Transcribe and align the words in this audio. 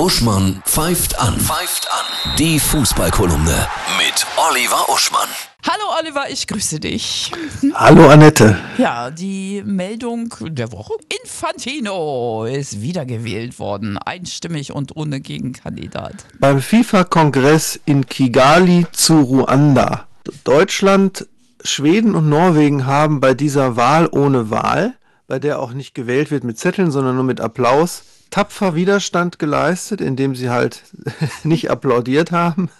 Uschmann 0.00 0.62
pfeift 0.64 1.20
an. 1.20 1.38
Pfeift 1.38 1.86
an. 1.92 2.34
Die 2.38 2.58
Fußballkolumne 2.58 3.68
mit 3.98 4.26
Oliver 4.48 4.88
Uschmann. 4.88 5.28
Hallo 5.68 5.84
Oliver, 6.00 6.24
ich 6.30 6.46
grüße 6.46 6.80
dich. 6.80 7.30
Hallo 7.74 8.08
Annette. 8.08 8.56
Ja, 8.78 9.10
die 9.10 9.62
Meldung 9.62 10.34
der 10.40 10.72
Woche. 10.72 10.94
Infantino 11.22 12.46
ist 12.46 12.80
wiedergewählt 12.80 13.58
worden, 13.58 13.98
einstimmig 13.98 14.72
und 14.72 14.96
ohne 14.96 15.20
Gegenkandidat. 15.20 16.14
Beim 16.38 16.62
FIFA-Kongress 16.62 17.78
in 17.84 18.06
Kigali 18.06 18.86
zu 18.92 19.20
Ruanda. 19.20 20.06
Deutschland, 20.44 21.26
Schweden 21.62 22.14
und 22.14 22.30
Norwegen 22.30 22.86
haben 22.86 23.20
bei 23.20 23.34
dieser 23.34 23.76
Wahl 23.76 24.08
ohne 24.10 24.48
Wahl, 24.48 24.94
bei 25.26 25.38
der 25.38 25.60
auch 25.60 25.74
nicht 25.74 25.94
gewählt 25.94 26.30
wird 26.30 26.42
mit 26.42 26.56
Zetteln, 26.58 26.90
sondern 26.90 27.16
nur 27.16 27.24
mit 27.24 27.42
Applaus, 27.42 28.02
tapfer 28.30 28.74
Widerstand 28.74 29.38
geleistet, 29.38 30.00
indem 30.00 30.34
sie 30.34 30.50
halt 30.50 30.82
nicht 31.44 31.70
applaudiert 31.70 32.32
haben. 32.32 32.70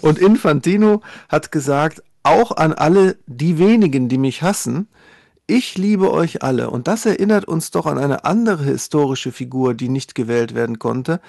Und 0.00 0.18
Infantino 0.18 1.02
hat 1.28 1.52
gesagt, 1.52 2.02
auch 2.22 2.56
an 2.56 2.72
alle 2.72 3.16
die 3.26 3.58
wenigen, 3.58 4.08
die 4.08 4.18
mich 4.18 4.42
hassen, 4.42 4.88
ich 5.46 5.78
liebe 5.78 6.12
euch 6.12 6.42
alle. 6.42 6.70
Und 6.70 6.88
das 6.88 7.06
erinnert 7.06 7.44
uns 7.44 7.70
doch 7.70 7.86
an 7.86 7.98
eine 7.98 8.24
andere 8.24 8.64
historische 8.64 9.30
Figur, 9.30 9.74
die 9.74 9.88
nicht 9.88 10.16
gewählt 10.16 10.54
werden 10.54 10.80
konnte, 10.80 11.20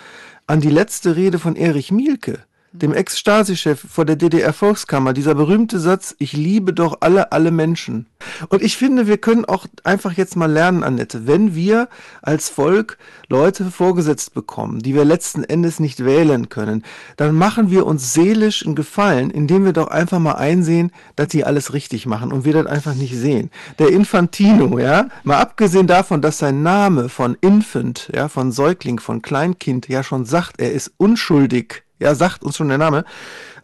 an 0.47 0.59
die 0.59 0.71
letzte 0.71 1.15
Rede 1.15 1.37
von 1.37 1.55
Erich 1.55 1.91
Mielke 1.91 2.39
dem 2.71 2.93
Ex-Stasi-Chef 2.93 3.79
vor 3.79 4.05
der 4.05 4.15
DDR-Volkskammer, 4.15 5.13
dieser 5.13 5.35
berühmte 5.35 5.79
Satz, 5.79 6.15
ich 6.19 6.33
liebe 6.33 6.73
doch 6.73 6.97
alle, 7.01 7.31
alle 7.31 7.51
Menschen. 7.51 8.07
Und 8.49 8.61
ich 8.61 8.77
finde, 8.77 9.07
wir 9.07 9.17
können 9.17 9.45
auch 9.45 9.65
einfach 9.83 10.13
jetzt 10.13 10.35
mal 10.35 10.51
lernen, 10.51 10.83
Annette, 10.83 11.27
wenn 11.27 11.55
wir 11.55 11.89
als 12.21 12.49
Volk 12.49 12.97
Leute 13.29 13.71
vorgesetzt 13.71 14.33
bekommen, 14.33 14.79
die 14.79 14.93
wir 14.93 15.05
letzten 15.05 15.43
Endes 15.43 15.79
nicht 15.79 16.03
wählen 16.03 16.49
können, 16.49 16.83
dann 17.17 17.35
machen 17.35 17.69
wir 17.71 17.85
uns 17.85 18.13
seelisch 18.13 18.65
einen 18.65 18.75
Gefallen, 18.75 19.29
indem 19.29 19.65
wir 19.65 19.73
doch 19.73 19.87
einfach 19.87 20.19
mal 20.19 20.33
einsehen, 20.35 20.91
dass 21.15 21.29
die 21.29 21.45
alles 21.45 21.73
richtig 21.73 22.05
machen 22.05 22.31
und 22.31 22.45
wir 22.45 22.53
das 22.53 22.67
einfach 22.67 22.93
nicht 22.93 23.15
sehen. 23.15 23.49
Der 23.79 23.89
Infantino, 23.89 24.79
ja, 24.79 25.07
mal 25.23 25.37
abgesehen 25.37 25.87
davon, 25.87 26.21
dass 26.21 26.37
sein 26.37 26.63
Name 26.63 27.09
von 27.09 27.37
Infant, 27.41 28.09
ja, 28.13 28.27
von 28.29 28.51
Säugling, 28.51 28.99
von 28.99 29.21
Kleinkind 29.21 29.87
ja 29.87 30.03
schon 30.03 30.25
sagt, 30.25 30.59
er 30.59 30.71
ist 30.71 30.91
unschuldig 30.97 31.83
ja, 31.99 32.15
sagt 32.15 32.43
uns 32.43 32.57
schon 32.57 32.69
der 32.69 32.77
Name, 32.77 33.05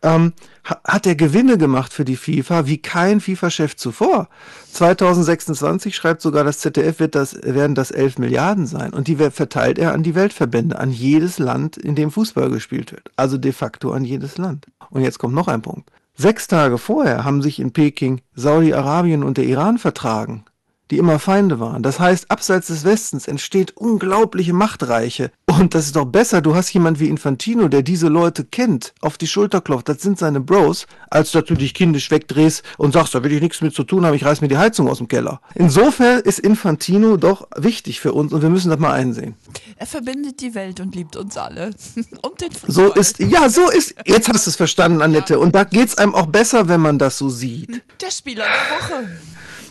ähm, 0.04 0.34
hat 0.64 1.06
er 1.06 1.16
Gewinne 1.16 1.58
gemacht 1.58 1.92
für 1.92 2.06
die 2.06 2.16
FIFA 2.16 2.68
wie 2.68 2.78
kein 2.78 3.20
FIFA-Chef 3.20 3.76
zuvor. 3.76 4.30
2026 4.72 5.96
schreibt 5.96 6.22
sogar 6.22 6.44
das 6.44 6.59
ZDF, 6.59 7.00
wird 7.00 7.16
das, 7.16 7.36
werden 7.42 7.76
das 7.76 7.92
11 7.92 8.20
Milliarden 8.20 8.68
sein. 8.68 8.94
Und 8.94 9.08
die 9.08 9.16
verteilt 9.16 9.80
er 9.80 9.94
an 9.94 10.04
die 10.04 10.16
Weltverbände, 10.16 10.78
an 10.80 10.92
jedes 10.92 11.40
Land, 11.40 11.78
in 11.78 11.96
dem 11.96 12.12
Fußball 12.12 12.50
gespielt 12.50 12.92
wird. 12.92 13.12
Also 13.16 13.38
de 13.38 13.52
facto 13.52 13.92
an 13.92 14.06
jedes 14.06 14.38
Land. 14.38 14.68
Und 14.90 15.02
jetzt 15.02 15.20
kommt 15.20 15.34
noch 15.34 15.48
ein 15.48 15.62
Punkt. 15.62 15.90
Sechs 16.16 16.48
Tage 16.48 16.78
vorher 16.78 17.26
haben 17.26 17.42
sich 17.42 17.59
in 17.59 17.74
Peking 17.74 18.22
Saudi-Arabien 18.36 19.24
und 19.24 19.38
der 19.38 19.46
Iran 19.46 19.80
vertragen 19.80 20.46
die 20.94 20.99
immer 20.99 21.17
Feinde 21.17 21.59
waren. 21.59 21.81
Das 21.81 21.99
heißt, 21.99 22.30
abseits 22.30 22.67
des 22.67 22.83
Westens 22.83 23.27
entsteht 23.27 23.75
unglaubliche 23.75 24.53
Machtreiche. 24.53 25.31
Und 25.47 25.73
das 25.73 25.88
ist 25.88 25.95
doch 25.95 26.05
besser, 26.05 26.39
du 26.41 26.53
hast 26.53 26.72
jemand 26.72 27.00
wie 27.00 27.09
Infantino, 27.09 27.67
der 27.67 27.81
diese 27.81 28.09
Leute 28.09 28.45
kennt, 28.45 28.94
auf 29.02 29.17
die 29.17 29.25
Schulter 29.25 29.59
klopft, 29.59 29.89
das 29.89 30.03
sind 30.03 30.19
seine 30.19 30.39
Bros, 30.39 30.85
als 31.09 31.31
dass 31.31 31.45
du 31.45 31.55
dich 31.55 31.73
kindisch 31.73 32.11
wegdrehst 32.11 32.63
und 32.77 32.94
sagst, 32.94 33.16
da 33.16 33.23
will 33.23 33.31
ich 33.31 33.41
nichts 33.41 33.61
mit 33.61 33.73
zu 33.73 33.83
tun 33.83 34.05
haben, 34.05 34.13
ich 34.13 34.23
reiß 34.23 34.41
mir 34.41 34.50
die 34.50 34.58
Heizung 34.58 34.88
aus 34.88 35.00
dem 35.00 35.08
Keller. 35.08 35.41
Insofern 35.55 36.19
ist 36.19 36.38
Infantino 36.38 37.17
doch 37.17 37.47
wichtig 37.55 38.00
für 38.00 38.13
uns 38.13 38.31
und 38.31 38.44
wir 38.44 38.50
müssen 38.50 38.69
das 38.69 38.80
mal 38.80 38.94
einsehen. 38.94 39.33
Er 39.78 39.88
verbindet 39.88 40.41
die 40.41 40.53
Welt 40.53 40.80
und 40.80 40.94
liebt 40.94 41.16
uns 41.16 41.38
alle. 41.38 41.72
und 42.22 42.39
den 42.39 42.52
Fußball. 42.52 42.72
So 42.72 42.94
ist, 42.94 43.17
ja, 43.17 43.50
so 43.50 43.67
ist, 43.72 43.95
jetzt 44.05 44.30
hast 44.30 44.45
du 44.45 44.52
es 44.52 44.55
verstanden, 44.55 45.02
Annette. 45.02 45.39
Und 45.39 45.55
da 45.55 45.63
geht 45.63 45.88
es 45.88 45.97
einem 45.97 46.13
auch 46.13 46.28
besser, 46.28 46.67
wenn 46.67 46.81
man 46.81 47.00
das 47.00 47.17
so 47.17 47.30
sieht. 47.30 47.81
Der 48.00 48.11
Spieler 48.11 48.44
der 48.44 48.78
Woche. 48.78 49.09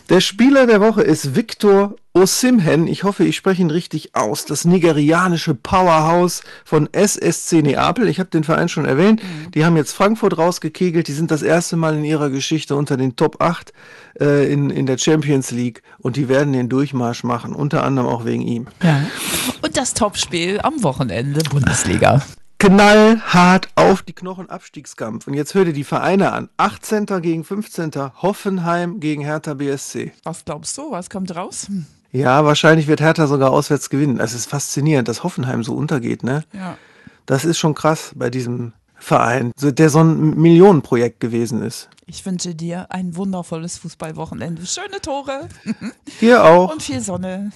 Der 0.09 0.19
Spieler 0.19 0.67
der 0.67 0.81
Woche 0.81 1.01
ist 1.01 1.35
Victor 1.35 1.95
Osimhen. 2.13 2.87
Ich 2.87 3.03
hoffe, 3.03 3.23
ich 3.23 3.35
spreche 3.35 3.61
ihn 3.61 3.71
richtig 3.71 4.15
aus. 4.15 4.45
Das 4.45 4.65
nigerianische 4.65 5.55
Powerhouse 5.55 6.43
von 6.65 6.89
SSC 6.91 7.61
Neapel. 7.61 8.07
Ich 8.07 8.19
habe 8.19 8.29
den 8.29 8.43
Verein 8.43 8.69
schon 8.69 8.85
erwähnt. 8.85 9.23
Mhm. 9.23 9.51
Die 9.51 9.65
haben 9.65 9.77
jetzt 9.77 9.93
Frankfurt 9.93 10.37
rausgekegelt. 10.37 11.07
Die 11.07 11.13
sind 11.13 11.31
das 11.31 11.41
erste 11.41 11.77
Mal 11.77 11.95
in 11.95 12.03
ihrer 12.03 12.29
Geschichte 12.29 12.75
unter 12.75 12.97
den 12.97 13.15
Top 13.15 13.41
8 13.41 13.73
äh, 14.19 14.51
in, 14.51 14.69
in 14.69 14.85
der 14.85 14.97
Champions 14.97 15.51
League. 15.51 15.81
Und 15.97 16.17
die 16.17 16.27
werden 16.27 16.53
den 16.53 16.69
Durchmarsch 16.69 17.23
machen. 17.23 17.53
Unter 17.53 17.83
anderem 17.83 18.09
auch 18.09 18.25
wegen 18.25 18.43
ihm. 18.43 18.67
Ja. 18.83 19.01
Und 19.61 19.77
das 19.77 19.93
Topspiel 19.93 20.59
am 20.61 20.83
Wochenende 20.83 21.41
Bundesliga 21.49 22.21
knallhart 22.63 23.67
auf 23.75 24.03
die 24.03 24.13
Knochenabstiegskampf. 24.13 25.27
Und 25.27 25.33
jetzt 25.33 25.53
hör 25.53 25.65
dir 25.65 25.73
die 25.73 25.83
Vereine 25.83 26.31
an. 26.31 26.49
18. 26.55 27.05
gegen 27.21 27.43
15. 27.43 27.91
Hoffenheim 28.21 29.01
gegen 29.01 29.21
Hertha 29.21 29.53
BSC. 29.53 30.13
Was 30.23 30.45
glaubst 30.45 30.77
du? 30.77 30.91
Was 30.91 31.09
kommt 31.09 31.35
raus? 31.35 31.67
Ja, 32.13 32.45
wahrscheinlich 32.45 32.87
wird 32.87 33.01
Hertha 33.01 33.27
sogar 33.27 33.51
auswärts 33.51 33.89
gewinnen. 33.89 34.19
Es 34.19 34.33
ist 34.33 34.45
faszinierend, 34.45 35.09
dass 35.09 35.23
Hoffenheim 35.23 35.63
so 35.63 35.73
untergeht, 35.75 36.23
ne? 36.23 36.45
Ja. 36.53 36.77
Das 37.25 37.43
ist 37.43 37.57
schon 37.57 37.73
krass 37.73 38.11
bei 38.15 38.29
diesem 38.29 38.73
Verein, 38.95 39.51
der 39.59 39.89
so 39.89 39.99
ein 39.99 40.39
Millionenprojekt 40.39 41.19
gewesen 41.19 41.61
ist. 41.61 41.89
Ich 42.05 42.25
wünsche 42.25 42.53
dir 42.53 42.91
ein 42.91 43.15
wundervolles 43.15 43.77
Fußballwochenende. 43.77 44.65
Schöne 44.65 44.99
Tore. 45.01 45.47
Dir 46.21 46.43
auch. 46.43 46.71
Und 46.71 46.83
viel 46.83 46.99
Sonne. 46.99 47.53